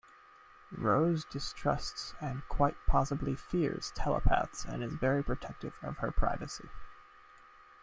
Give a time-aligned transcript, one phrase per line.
[0.75, 6.69] Roz distrusts and quite possibly fears telepaths and is very protective of her privacy.